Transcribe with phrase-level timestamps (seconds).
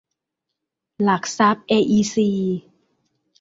[1.03, 2.29] หลักทรัพย์ เออีซี